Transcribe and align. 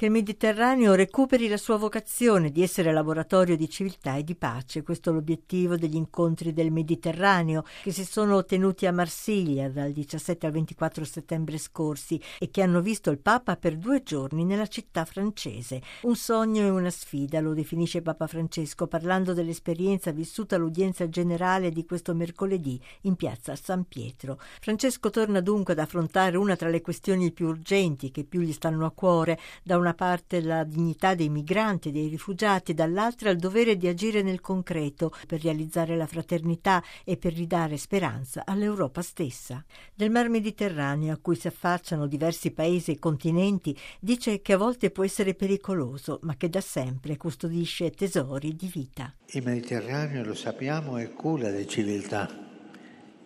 che 0.00 0.06
il 0.06 0.12
Mediterraneo 0.12 0.94
recuperi 0.94 1.46
la 1.46 1.58
sua 1.58 1.76
vocazione 1.76 2.50
di 2.50 2.62
essere 2.62 2.90
laboratorio 2.90 3.54
di 3.54 3.68
civiltà 3.68 4.16
e 4.16 4.24
di 4.24 4.34
pace. 4.34 4.82
Questo 4.82 5.10
è 5.10 5.12
l'obiettivo 5.12 5.76
degli 5.76 5.94
incontri 5.94 6.54
del 6.54 6.72
Mediterraneo 6.72 7.64
che 7.82 7.92
si 7.92 8.06
sono 8.06 8.42
tenuti 8.46 8.86
a 8.86 8.92
Marsiglia 8.92 9.68
dal 9.68 9.92
17 9.92 10.46
al 10.46 10.52
24 10.52 11.04
settembre 11.04 11.58
scorsi 11.58 12.18
e 12.38 12.50
che 12.50 12.62
hanno 12.62 12.80
visto 12.80 13.10
il 13.10 13.18
Papa 13.18 13.56
per 13.56 13.76
due 13.76 14.02
giorni 14.02 14.46
nella 14.46 14.68
città 14.68 15.04
francese. 15.04 15.82
Un 16.04 16.16
sogno 16.16 16.62
e 16.62 16.70
una 16.70 16.88
sfida, 16.88 17.40
lo 17.40 17.52
definisce 17.52 18.00
Papa 18.00 18.26
Francesco 18.26 18.86
parlando 18.86 19.34
dell'esperienza 19.34 20.12
vissuta 20.12 20.56
all'udienza 20.56 21.10
generale 21.10 21.68
di 21.68 21.84
questo 21.84 22.14
mercoledì 22.14 22.80
in 23.02 23.16
piazza 23.16 23.54
San 23.54 23.84
Pietro. 23.84 24.40
Francesco 24.62 25.10
torna 25.10 25.42
dunque 25.42 25.74
ad 25.74 25.78
affrontare 25.78 26.38
una 26.38 26.56
tra 26.56 26.70
le 26.70 26.80
questioni 26.80 27.32
più 27.32 27.48
urgenti 27.48 28.10
che 28.10 28.24
più 28.24 28.40
gli 28.40 28.54
stanno 28.54 28.86
a 28.86 28.92
cuore, 28.92 29.38
da 29.62 29.76
una 29.76 29.88
parte 29.94 30.40
la 30.40 30.64
dignità 30.64 31.14
dei 31.14 31.28
migranti 31.28 31.88
e 31.88 31.92
dei 31.92 32.08
rifugiati, 32.08 32.74
dall'altra 32.74 33.30
il 33.30 33.38
dovere 33.38 33.76
di 33.76 33.88
agire 33.88 34.22
nel 34.22 34.40
concreto 34.40 35.12
per 35.26 35.42
realizzare 35.42 35.96
la 35.96 36.06
fraternità 36.06 36.82
e 37.04 37.16
per 37.16 37.32
ridare 37.32 37.76
speranza 37.76 38.42
all'Europa 38.44 39.02
stessa. 39.02 39.64
Del 39.94 40.10
Mar 40.10 40.28
Mediterraneo, 40.28 41.14
a 41.14 41.18
cui 41.20 41.36
si 41.36 41.46
affacciano 41.46 42.06
diversi 42.06 42.50
paesi 42.50 42.92
e 42.92 42.98
continenti, 42.98 43.76
dice 43.98 44.40
che 44.40 44.52
a 44.52 44.58
volte 44.58 44.90
può 44.90 45.04
essere 45.04 45.34
pericoloso, 45.34 46.18
ma 46.22 46.36
che 46.36 46.48
da 46.48 46.60
sempre 46.60 47.16
custodisce 47.16 47.90
tesori 47.90 48.54
di 48.54 48.70
vita. 48.72 49.14
Il 49.26 49.44
Mediterraneo, 49.44 50.24
lo 50.24 50.34
sappiamo, 50.34 50.96
è 50.96 51.12
culla 51.12 51.50
di 51.50 51.66
civiltà, 51.66 52.28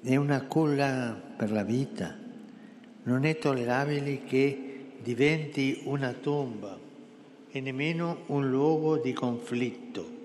è 0.02 0.16
una 0.16 0.44
culla 0.46 1.20
per 1.36 1.50
la 1.50 1.62
vita. 1.62 2.16
Non 3.04 3.24
è 3.24 3.36
tollerabile 3.36 4.24
che 4.24 4.63
diventi 5.04 5.82
una 5.84 6.14
tomba 6.14 6.78
e 7.50 7.60
nemmeno 7.60 8.22
un 8.28 8.48
luogo 8.48 8.96
di 8.96 9.12
conflitto. 9.12 10.22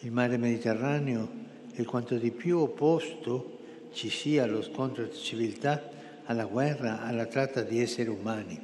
Il 0.00 0.10
mare 0.10 0.38
Mediterraneo 0.38 1.28
è 1.74 1.82
quanto 1.82 2.16
di 2.16 2.30
più 2.30 2.60
opposto 2.60 3.58
ci 3.92 4.08
sia 4.08 4.44
allo 4.44 4.62
scontro 4.62 5.04
di 5.04 5.14
civiltà, 5.14 5.90
alla 6.24 6.46
guerra, 6.46 7.02
alla 7.02 7.26
tratta 7.26 7.60
di 7.60 7.78
esseri 7.78 8.08
umani. 8.08 8.58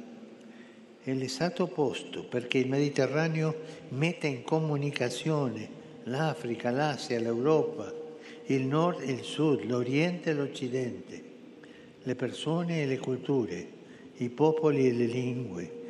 È 1.03 1.13
l'esatto 1.13 1.63
opposto 1.63 2.23
perché 2.23 2.57
il 2.57 2.67
Mediterraneo 2.67 3.55
mette 3.89 4.25
in 4.25 4.43
comunicazione 4.43 5.69
l'Africa, 6.05 6.71
l'Asia, 6.71 7.19
l'Europa, 7.19 7.93
il 8.47 8.65
nord 8.65 9.01
e 9.01 9.11
il 9.11 9.21
sud, 9.21 9.65
l'Oriente 9.65 10.31
e 10.31 10.33
l'Occidente, 10.33 11.23
le 12.01 12.15
persone 12.15 12.81
e 12.81 12.85
le 12.87 12.97
culture 12.97 13.81
i 14.17 14.29
popoli 14.29 14.87
e 14.87 14.93
le 14.93 15.05
lingue, 15.05 15.82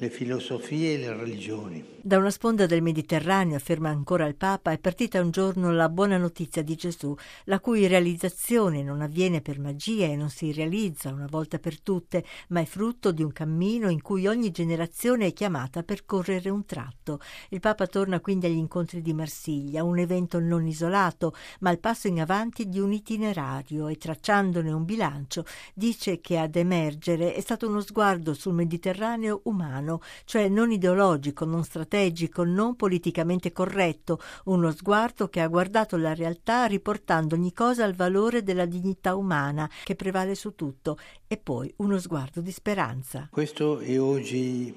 le 0.00 0.10
filosofie 0.10 0.94
e 0.94 0.98
le 0.98 1.12
religioni. 1.14 1.96
Da 2.00 2.16
una 2.16 2.30
sponda 2.30 2.66
del 2.66 2.80
Mediterraneo, 2.80 3.56
afferma 3.56 3.90
ancora 3.90 4.24
il 4.26 4.36
Papa, 4.36 4.70
è 4.70 4.78
partita 4.78 5.20
un 5.20 5.30
giorno 5.30 5.72
la 5.72 5.88
buona 5.88 6.16
notizia 6.16 6.62
di 6.62 6.76
Gesù, 6.76 7.14
la 7.44 7.58
cui 7.58 7.86
realizzazione 7.86 8.82
non 8.82 9.02
avviene 9.02 9.40
per 9.40 9.58
magia 9.58 10.06
e 10.06 10.16
non 10.16 10.30
si 10.30 10.52
realizza 10.52 11.12
una 11.12 11.26
volta 11.28 11.58
per 11.58 11.80
tutte, 11.80 12.24
ma 12.48 12.60
è 12.60 12.64
frutto 12.64 13.10
di 13.10 13.22
un 13.22 13.32
cammino 13.32 13.90
in 13.90 14.00
cui 14.00 14.26
ogni 14.26 14.50
generazione 14.52 15.26
è 15.26 15.32
chiamata 15.32 15.80
a 15.80 15.82
percorrere 15.82 16.48
un 16.48 16.64
tratto. 16.64 17.20
Il 17.50 17.60
Papa 17.60 17.86
torna 17.86 18.20
quindi 18.20 18.46
agli 18.46 18.56
incontri 18.56 19.02
di 19.02 19.12
Marsiglia, 19.12 19.82
un 19.82 19.98
evento 19.98 20.38
non 20.38 20.66
isolato, 20.66 21.34
ma 21.60 21.70
il 21.70 21.80
passo 21.80 22.06
in 22.06 22.20
avanti 22.20 22.68
di 22.68 22.78
un 22.78 22.92
itinerario 22.92 23.88
e 23.88 23.96
tracciandone 23.96 24.70
un 24.70 24.84
bilancio 24.84 25.44
dice 25.74 26.20
che 26.20 26.38
ad 26.38 26.56
emergere 26.56 27.34
è 27.34 27.40
stato 27.40 27.68
uno 27.68 27.80
sguardo 27.80 28.32
sul 28.32 28.54
Mediterraneo 28.54 29.40
umano 29.44 29.87
umano, 29.88 30.00
cioè 30.24 30.48
non 30.48 30.70
ideologico, 30.70 31.44
non 31.44 31.64
strategico, 31.64 32.44
non 32.44 32.76
politicamente 32.76 33.52
corretto, 33.52 34.20
uno 34.44 34.70
sguardo 34.70 35.28
che 35.28 35.40
ha 35.40 35.48
guardato 35.48 35.96
la 35.96 36.14
realtà 36.14 36.66
riportando 36.66 37.34
ogni 37.34 37.52
cosa 37.52 37.84
al 37.84 37.94
valore 37.94 38.42
della 38.42 38.66
dignità 38.66 39.16
umana 39.16 39.68
che 39.84 39.94
prevale 39.94 40.34
su 40.34 40.54
tutto 40.54 40.98
e 41.26 41.38
poi 41.38 41.72
uno 41.76 41.98
sguardo 41.98 42.40
di 42.40 42.52
speranza. 42.52 43.28
Questo 43.30 43.78
è 43.78 43.98
oggi 43.98 44.74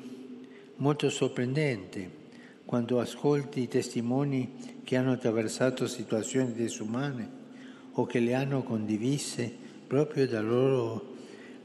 molto 0.78 1.10
sorprendente 1.10 2.20
quando 2.66 3.00
ascolti 3.00 3.62
i 3.62 3.68
testimoni 3.68 4.80
che 4.84 4.96
hanno 4.96 5.12
attraversato 5.12 5.88
situazioni 5.88 6.54
disumane 6.54 7.40
o 7.94 8.06
che 8.06 8.20
le 8.20 8.34
hanno 8.34 8.64
condivise, 8.64 9.54
proprio 9.86 10.26
da 10.26 10.40
loro 10.40 11.10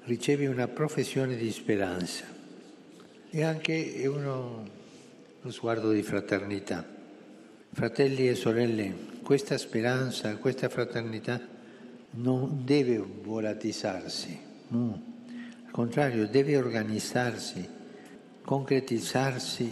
ricevi 0.04 0.46
una 0.46 0.66
professione 0.66 1.36
di 1.36 1.50
speranza 1.52 2.35
e 3.36 3.42
anche 3.42 4.02
uno, 4.06 4.66
uno 5.42 5.52
sguardo 5.52 5.92
di 5.92 6.00
fraternità. 6.00 6.82
Fratelli 7.70 8.30
e 8.30 8.34
sorelle, 8.34 8.94
questa 9.22 9.58
speranza, 9.58 10.34
questa 10.36 10.70
fraternità 10.70 11.38
non 12.12 12.62
deve 12.64 12.96
volatizzarsi, 12.96 14.38
no. 14.68 15.02
al 15.66 15.70
contrario 15.70 16.26
deve 16.26 16.56
organizzarsi, 16.56 17.68
concretizzarsi 18.40 19.70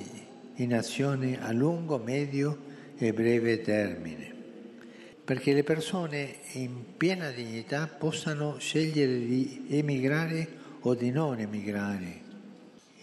in 0.57 0.75
azione 0.75 1.43
a 1.43 1.51
lungo, 1.51 1.97
medio 1.97 2.59
e 2.99 3.15
breve 3.15 3.63
termine, 3.63 4.31
perché 5.25 5.55
le 5.55 5.65
persone 5.65 6.35
in 6.53 6.97
piena 6.99 7.31
dignità 7.31 7.87
possano 7.87 8.59
scegliere 8.59 9.21
di 9.21 9.69
emigrare 9.71 10.49
o 10.81 10.95
di 10.95 11.11
non 11.11 11.39
emigrare 11.39 12.24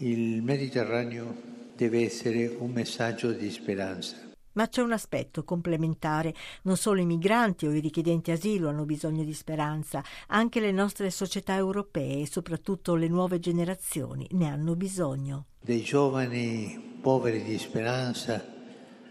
il 0.03 0.41
Mediterraneo 0.41 1.49
deve 1.75 2.03
essere 2.03 2.55
un 2.57 2.71
messaggio 2.71 3.31
di 3.31 3.51
speranza. 3.51 4.29
Ma 4.53 4.67
c'è 4.67 4.81
un 4.81 4.91
aspetto 4.91 5.43
complementare. 5.43 6.33
Non 6.63 6.75
solo 6.75 6.99
i 6.99 7.05
migranti 7.05 7.67
o 7.67 7.71
i 7.71 7.79
richiedenti 7.79 8.31
asilo 8.31 8.67
hanno 8.67 8.85
bisogno 8.85 9.23
di 9.23 9.33
speranza, 9.33 10.03
anche 10.27 10.59
le 10.59 10.71
nostre 10.71 11.09
società 11.09 11.55
europee 11.55 12.21
e 12.21 12.27
soprattutto 12.27 12.95
le 12.95 13.07
nuove 13.07 13.39
generazioni 13.39 14.27
ne 14.31 14.49
hanno 14.49 14.75
bisogno. 14.75 15.45
Dei 15.61 15.83
giovani 15.83 16.97
poveri 16.99 17.43
di 17.43 17.57
speranza, 17.59 18.43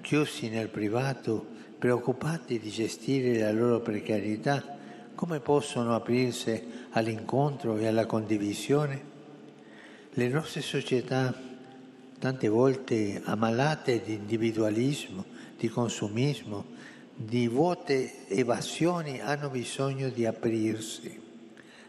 chiusi 0.02 0.48
nel 0.48 0.68
privato, 0.68 1.46
preoccupati 1.78 2.58
di 2.58 2.68
gestire 2.68 3.38
la 3.38 3.52
loro 3.52 3.80
precarietà, 3.80 4.76
come 5.14 5.40
possono 5.40 5.94
aprirsi 5.94 6.88
all'incontro 6.90 7.76
e 7.76 7.86
alla 7.86 8.06
condivisione? 8.06 9.10
Le 10.14 10.26
nostre 10.26 10.60
società, 10.60 11.32
tante 12.18 12.48
volte 12.48 13.22
ammalate 13.24 14.02
di 14.02 14.14
individualismo, 14.14 15.24
di 15.56 15.68
consumismo, 15.68 16.66
di 17.14 17.46
vuote 17.46 18.26
evasioni, 18.26 19.20
hanno 19.20 19.50
bisogno 19.50 20.08
di 20.08 20.26
aprirsi, 20.26 21.16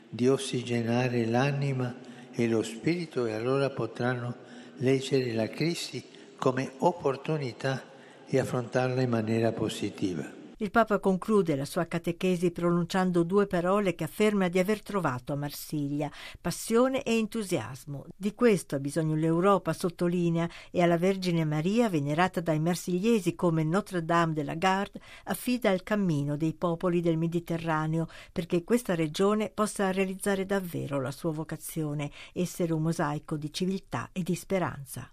di 0.08 0.28
ossigenare 0.28 1.26
l'anima 1.26 1.96
e 2.32 2.48
lo 2.48 2.62
spirito 2.62 3.26
e 3.26 3.34
allora 3.34 3.72
potranno 3.72 4.36
leggere 4.78 5.34
la 5.34 5.48
crisi 5.48 6.04
come 6.36 6.74
opportunità 6.78 7.84
e 8.28 8.40
affrontarla 8.40 9.02
in 9.02 9.10
maniera 9.10 9.52
positiva. 9.52 10.41
Il 10.62 10.70
Papa 10.70 11.00
conclude 11.00 11.56
la 11.56 11.66
sua 11.66 11.88
catechesi 11.88 12.52
pronunciando 12.52 13.24
due 13.24 13.48
parole 13.48 13.96
che 13.96 14.04
afferma 14.04 14.48
di 14.48 14.60
aver 14.60 14.84
trovato 14.84 15.34
a 15.34 15.36
Marsiglia, 15.36 16.08
passione 16.40 17.02
e 17.02 17.18
entusiasmo. 17.18 18.06
Di 18.16 18.36
questo 18.36 18.76
ha 18.76 18.80
bisogno 18.80 19.16
l'Europa, 19.16 19.74
sottolinea, 19.74 20.48
e 20.70 20.84
alla 20.84 21.00
Vergine 21.00 21.46
Maria, 21.46 21.90
venerata 21.90 22.42
dai 22.42 22.60
marsigliesi 22.60 23.34
come 23.34 23.64
Notre 23.64 24.06
Dame 24.06 24.34
de 24.34 24.44
la 24.44 24.54
Garde, 24.54 25.02
affida 25.24 25.72
il 25.72 25.82
cammino 25.82 26.38
dei 26.38 26.54
popoli 26.54 27.02
del 27.02 27.18
Mediterraneo 27.18 28.08
perché 28.32 28.64
questa 28.64 28.94
regione 28.94 29.50
possa 29.50 29.92
realizzare 29.92 30.46
davvero 30.46 31.02
la 31.02 31.10
sua 31.10 31.32
vocazione, 31.32 32.12
essere 32.34 32.72
un 32.72 32.84
mosaico 32.84 33.36
di 33.36 33.52
civiltà 33.52 34.10
e 34.12 34.22
di 34.22 34.36
speranza. 34.36 35.12